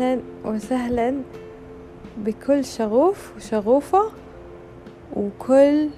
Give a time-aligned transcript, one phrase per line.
[0.00, 1.14] أهلا وسهلا
[2.16, 4.02] بكل شغوف وشغوفة
[5.16, 5.88] وكل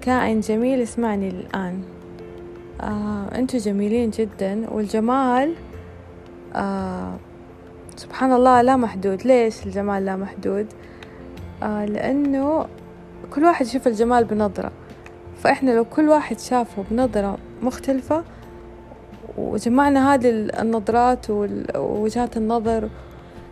[0.00, 1.82] كائن جميل يسمعني الآن.
[2.80, 4.70] آه، أنتوا جميلين جدا.
[4.70, 5.54] والجمال
[6.54, 7.16] آه،
[7.96, 9.26] سبحان الله لا محدود.
[9.26, 10.66] ليش الجمال لا محدود؟
[11.62, 12.66] آه، لأنه
[13.30, 14.72] كل واحد يشوف الجمال بنظرة.
[15.36, 18.24] فإحنا لو كل واحد شافه بنظرة مختلفة
[19.38, 20.30] وجمعنا هذه
[20.60, 22.88] النظرات ووجهات النظر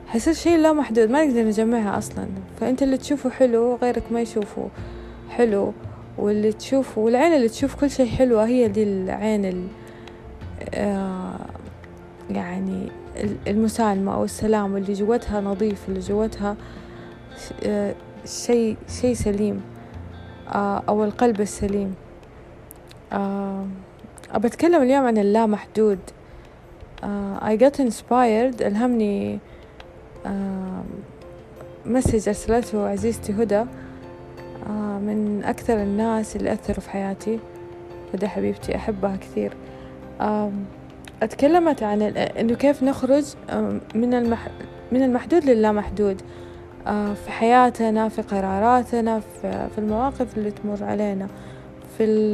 [0.08, 2.26] حيصير شيء لا محدود ما نقدر نجمعها أصلا.
[2.60, 4.68] فأنت اللي تشوفه حلو غيرك ما يشوفه
[5.30, 5.72] حلو.
[6.18, 9.66] واللي تشوف والعين اللي تشوف كل شيء حلوة هي دي العين ال
[10.74, 11.38] آه
[12.30, 12.88] يعني
[13.48, 14.76] المسالمة أو السلام.
[14.76, 16.56] اللي جوتها نظيف اللي جوتها
[17.66, 19.60] آه شيء شيء سليم.
[20.48, 21.94] آه أو القلب السليم.
[23.12, 25.98] أبى أتكلم اليوم عن اللامحدود
[27.02, 27.04] uh,
[27.42, 28.62] I got inspired.
[28.62, 29.38] ألهمني
[31.86, 37.38] مسج أرسلته عزيزتي هدى uh, من أكثر الناس اللي أثروا في حياتي.
[38.14, 39.52] هدى حبيبتي أحبها كثير.
[41.22, 43.24] أتكلمت عن إنه كيف نخرج
[43.94, 44.48] من المح
[44.92, 46.88] من المحدود للامحدود uh,
[47.24, 51.26] في حياتنا في قراراتنا في المواقف اللي تمر علينا.
[51.98, 52.32] في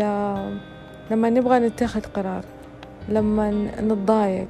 [1.10, 2.44] لما نبغى نتخذ قرار
[3.08, 4.48] لما نتضايق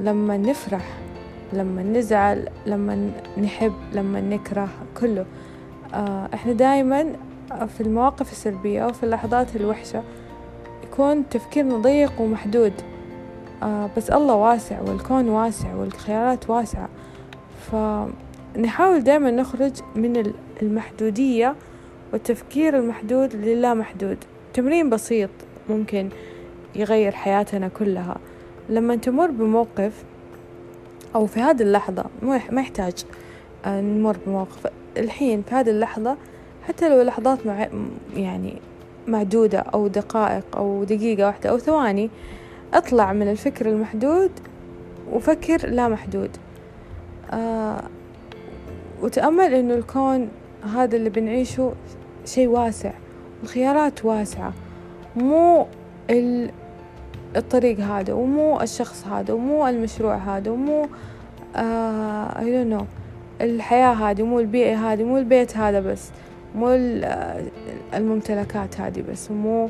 [0.00, 1.03] لما نفرح.
[1.54, 3.10] لما نزعل لما
[3.42, 4.68] نحب لما نكره
[5.00, 5.26] كله.
[5.94, 7.06] آه إحنا دايما
[7.48, 10.02] في المواقف السلبية أو في اللحظات الوحشة
[10.84, 12.72] يكون تفكيرنا ضيق ومحدود.
[13.62, 16.88] آه بس الله واسع والكون واسع والخيارات واسعة.
[17.70, 21.54] فنحاول دايما نخرج من المحدودية
[22.12, 24.18] والتفكير المحدود للا محدود.
[24.54, 25.30] تمرين بسيط
[25.68, 26.08] ممكن
[26.74, 28.16] يغير حياتنا كلها.
[28.68, 30.04] لما تمر بموقف
[31.14, 33.04] أو في هذه اللحظة ما يحتاج
[33.64, 36.16] آه، نمر بموقف الحين في هذه اللحظة
[36.68, 37.68] حتى لو لحظات مع
[38.16, 38.56] يعني
[39.06, 42.10] معدودة أو دقائق أو دقيقة واحدة أو ثواني
[42.74, 44.30] أطلع من الفكر المحدود
[45.12, 46.30] وفكر لا محدود.
[47.32, 47.82] آه
[49.02, 50.28] وتأمل إنه الكون
[50.74, 51.72] هذا اللي بنعيشه
[52.24, 52.92] شيء واسع
[53.42, 54.52] الخيارات واسعة
[55.16, 55.66] مو
[57.36, 60.86] الطريق هذا ومو الشخص هذا ومو المشروع هذا ومو
[61.56, 62.84] آه I don't know
[63.40, 66.10] الحياة هذه مو البيئة هذه مو البيت هذا بس
[66.54, 66.68] مو
[67.94, 69.68] الممتلكات هذه بس مو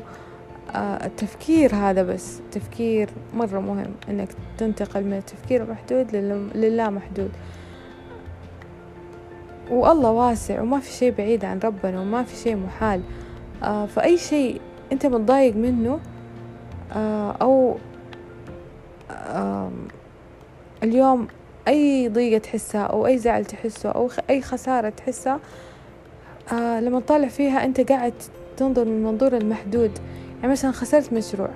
[0.75, 6.15] آه التفكير هذا بس تفكير مرة مهم إنك تنتقل من التفكير المحدود
[6.55, 7.31] للا محدود.
[9.71, 13.01] والله واسع وما في شيء بعيد عن ربنا وما في شيء محال
[13.63, 14.61] آه فأي شيء
[14.91, 16.14] أنت متضايق منه آه
[17.41, 17.75] أو
[19.11, 19.71] آه
[20.83, 21.27] اليوم
[21.67, 25.39] أي ضيقة تحسها أو أي زعل تحسه أو أي خسارة تحسها
[26.53, 28.13] آه لما تطالع فيها أنت قاعد
[28.57, 29.91] تنظر من منظور المحدود.
[30.41, 31.49] يعني مثلا خسرت مشروع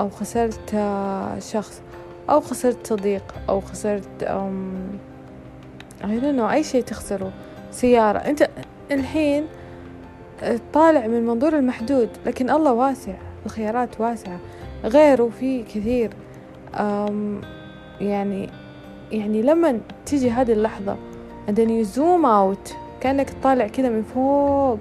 [0.00, 1.82] أو خسرت آه شخص
[2.30, 4.24] أو خسرت صديق أو خسرت
[6.02, 7.32] know أي شيء تخسره.
[7.70, 8.18] سيارة.
[8.18, 8.48] أنت
[8.90, 9.46] الحين
[10.72, 13.14] طالع من منظور المحدود لكن الله واسع
[13.46, 14.38] الخيارات واسعة.
[14.84, 16.10] غيره في كثير.
[18.00, 18.50] يعني
[19.12, 20.96] يعني لما تيجي هذه اللحظة
[21.48, 24.78] and then you zoom out كأنك طالع كذا من فوق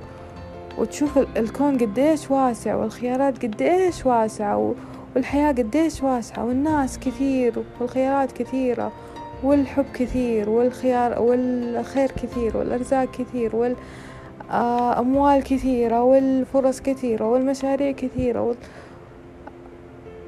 [0.77, 4.73] وتشوف الكون قديش واسع والخيارات قديش واسعة
[5.15, 8.91] والحياة قديش واسعة والناس كثير والخيارات كثيرة
[9.43, 13.75] والحب كثير والخيار والخير كثير والأرزاق كثير وال
[14.51, 18.55] آه، أموال كثيرة والفرص كثيرة والمشاريع كثيرة وال...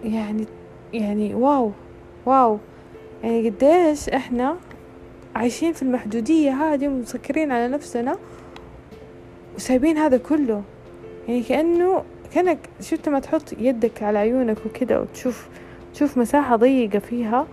[0.03, 0.45] يعني
[0.93, 1.71] يعني واو
[2.25, 2.57] واو.
[3.23, 4.57] يعني قديش إحنا
[5.35, 8.17] عايشين في المحدودية هذه ومسكرين على نفسنا
[9.55, 10.63] وسايبين هذا كله.
[11.27, 12.03] يعني كأنه
[12.33, 15.47] كأنك شفت ما تحط يدك على عيونك وكده وتشوف
[15.93, 17.47] تشوف مساحة ضيقة فيها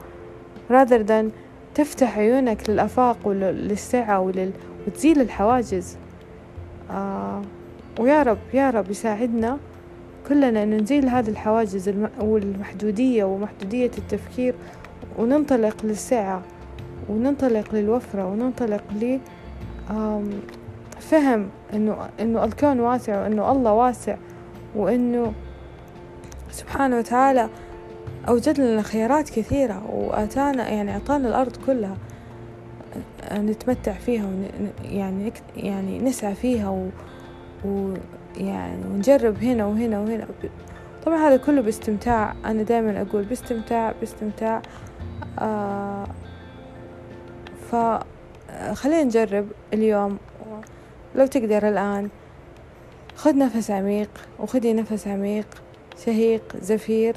[0.71, 1.25] rather than
[1.75, 4.51] تفتح عيونك للآفاق وللسعة ولل...
[4.87, 5.97] وتزيل الحواجز.
[6.91, 7.43] آه
[8.01, 9.59] ويا رب يا رب يساعدنا.
[10.29, 11.91] كلنا أن نزيل هذه الحواجز
[12.21, 14.55] والمحدودية ومحدودية التفكير
[15.19, 16.43] وننطلق للسعة
[17.09, 19.19] وننطلق للوفرة وننطلق ل
[21.01, 21.49] فهم
[22.21, 24.17] إنه الكون واسع وإنه الله واسع
[24.77, 25.33] وإنه
[26.51, 27.49] سبحانه وتعالى
[28.29, 31.97] أوجد لنا خيارات كثيرة وآتانا يعني أعطانا الأرض كلها
[33.33, 34.31] نتمتع فيها
[34.85, 36.69] يعني يعني نسعى فيها
[37.65, 37.95] و...
[38.37, 40.27] ويعني ونجرب هنا وهنا وهنا.
[41.07, 42.35] طبعا هذا كله باستمتاع.
[42.45, 44.63] أنا دائما أقول باستمتاع باستمتاع.
[45.39, 46.07] آه
[47.71, 50.19] فخلينا نجرب اليوم.
[51.15, 52.09] لو تقدر الآن
[53.17, 55.47] خذ نفس عميق وخذي نفس عميق
[56.05, 57.17] شهيق زفير.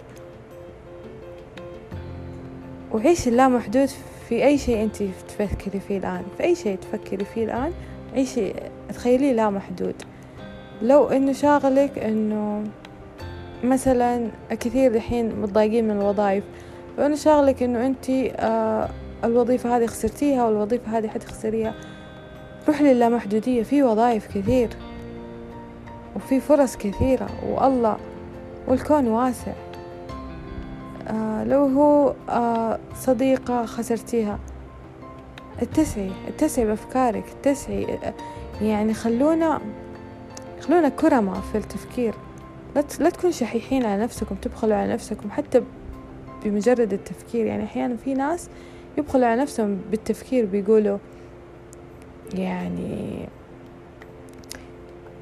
[2.92, 3.90] وعيش اللامحدود
[4.30, 6.24] في أي شيء أنت تفكري فيه الآن.
[6.38, 7.74] في أي شيء تفكري فيه الآن
[8.14, 8.54] عيشي
[8.90, 9.96] تخيليه لا محدود
[10.82, 12.64] لو إنه شاغلك إنه
[13.64, 16.44] مثلا كثير الحين متضايقين من الوظائف
[16.98, 18.90] لو إنه شاغلك إنه أنت آه
[19.24, 21.74] الوظيفة هذه خسرتيها والوظيفة هذه حتخسريها
[22.68, 24.70] روح للامحدودية في وظائف كثير
[26.16, 27.98] وفي فرص كثيرة والله
[28.68, 29.52] والكون واسع.
[31.08, 34.40] آه لو هو آه صديقة خسرتيها
[35.62, 38.00] اتسعي اتسعي بأفكارك اتسعي
[38.62, 39.62] يعني خلونا
[40.62, 42.14] خلونا كرمة في التفكير.
[42.76, 45.62] لا لا تكونوا شحيحين على نفسكم تبخلوا على نفسكم حتى
[46.46, 47.46] بمجرد التفكير.
[47.46, 48.50] يعني أحيانا في ناس
[48.98, 50.98] يبخلوا على نفسهم بالتفكير بيقولوا
[52.34, 53.28] يعني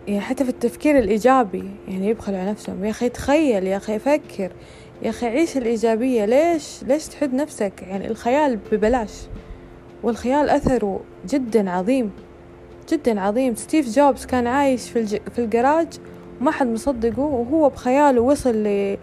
[0.07, 2.85] يعني حتى في التفكير الإيجابي يعني يبخلوا على نفسهم.
[2.85, 4.51] يا أخي تخيل يا أخي فكر
[5.01, 6.25] يا أخي عيش الإيجابية.
[6.25, 9.13] ليش ليش تحد نفسك؟ يعني الخيال ببلاش
[10.03, 12.11] والخيال أثره جدا عظيم.
[12.91, 13.55] جدا عظيم.
[13.55, 15.17] ستيف جوبز كان عايش في, الج...
[15.35, 15.87] في الجراج.
[16.41, 18.97] وما حد مصدقه وهو بخياله وصل ل...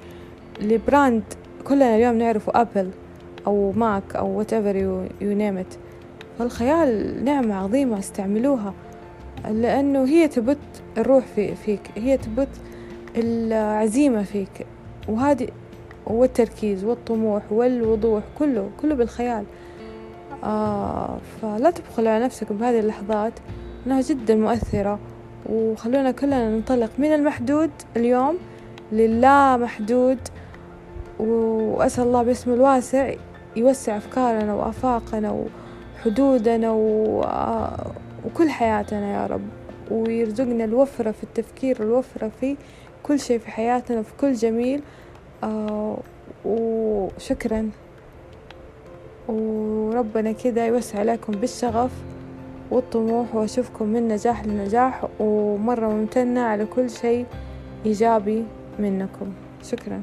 [0.61, 1.23] ل brand
[1.65, 2.91] كلنا اليوم نعرفه أبل
[3.47, 5.79] أو ماك أو whatever you, you name it.
[6.39, 8.75] فالخيال نعمة عظيمة استعملوها
[9.51, 10.59] لأنه هي تبث
[10.99, 11.81] الروح فيك.
[11.97, 12.49] هي تبث
[13.17, 14.67] العزيمة فيك.
[15.09, 15.49] وهذه
[16.07, 19.45] والتركيز والطموح والوضوح كله كله بالخيال.
[20.45, 23.33] آه فلا تبخلوا على نفسكم بهذه اللحظات.
[23.87, 24.99] إنها جدا مؤثرة.
[25.49, 28.37] وخلونا كلنا ننطلق من المحدود اليوم
[28.93, 30.19] للا محدود.
[31.19, 33.15] وأسأل الله باسمه الواسع
[33.57, 35.45] يوسع أفكارنا وآفاقنا
[36.01, 36.71] وحدودنا
[38.25, 39.49] وكل حياتنا يا رب.
[39.91, 42.57] ويرزقنا الوفرة في التفكير الوفرة في
[43.03, 44.83] كل شيء في حياتنا في كل جميل.
[45.45, 45.99] آه
[46.45, 47.71] وشكرا.
[49.29, 51.91] وربنا كده يوسع عليكم بالشغف.
[52.71, 57.27] والطموح وأشوفكم من نجاح لنجاح ومرة ممتنة على كل شيء
[57.87, 58.45] إيجابي
[58.79, 59.33] منكم.
[59.63, 60.03] شكرا.